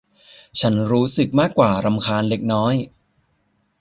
[0.59, 2.73] ฉันรู้สึกมากกว่ารำคาญเล็กน้อย